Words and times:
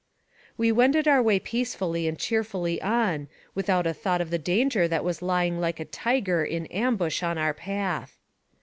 We 0.57 0.71
wended 0.71 1.07
our 1.07 1.21
way 1.21 1.37
peacefully 1.39 2.07
and 2.07 2.17
cheerfully 2.17 2.81
on, 2.81 3.27
without 3.53 3.85
a 3.85 3.93
thought 3.93 4.19
of 4.19 4.31
the 4.31 4.39
danger 4.39 4.87
that 4.87 5.03
was 5.03 5.21
lying 5.21 5.59
like 5.59 5.79
a 5.79 5.85
tiger 5.85 6.43
in 6.43 6.65
ambush 6.71 7.21
in 7.21 7.37
our 7.37 7.53
path. 7.53 8.17